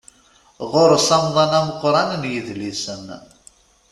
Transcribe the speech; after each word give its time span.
Ɣur-s 0.71 1.07
amḍan 1.17 1.51
ameqqran 1.59 2.09
n 2.21 2.23
yidlisen. 2.31 3.05